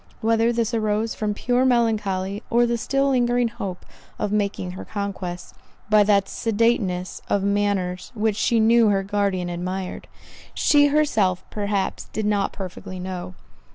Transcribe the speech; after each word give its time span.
Whether 0.21 0.51
this 0.51 0.73
arose 0.73 1.13
from 1.13 1.35
pure 1.35 1.63
melancholy, 1.63 2.41
or 2.49 2.65
the 2.65 2.75
still 2.75 3.09
lingering 3.11 3.49
hope 3.49 3.85
of 4.17 4.31
making 4.31 4.71
her 4.71 4.83
conquest, 4.83 5.53
by 5.91 6.01
that 6.05 6.27
sedateness 6.27 7.21
of 7.29 7.43
manners 7.43 8.11
which 8.15 8.35
she 8.35 8.59
knew 8.59 8.87
her 8.89 9.03
guardian 9.03 9.47
admired, 9.47 10.07
she 10.55 10.87
herself 10.87 11.43
perhaps 11.51 12.05
did 12.13 12.25
not 12.25 12.51
perfectly 12.51 12.99
know. 12.99 13.35